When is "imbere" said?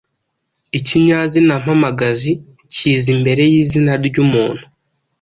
3.15-3.43